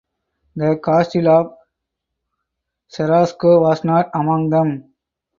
The 0.55 0.79
castle 0.83 1.27
of 1.27 1.53
Cherasco 2.91 3.61
was 3.61 3.83
not 3.83 4.09
among 4.15 4.49
them. 4.49 4.95